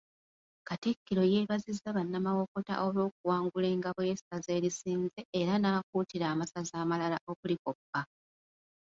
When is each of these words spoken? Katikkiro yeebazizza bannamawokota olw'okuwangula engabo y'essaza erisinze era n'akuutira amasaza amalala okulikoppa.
Katikkiro 0.67 1.21
yeebazizza 1.31 1.89
bannamawokota 1.97 2.73
olw'okuwangula 2.85 3.67
engabo 3.73 4.01
y'essaza 4.07 4.49
erisinze 4.57 5.21
era 5.39 5.53
n'akuutira 5.57 6.25
amasaza 6.33 6.75
amalala 6.83 7.17
okulikoppa. 7.31 7.99